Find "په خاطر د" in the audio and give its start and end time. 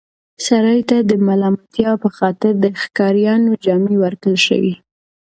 2.03-2.65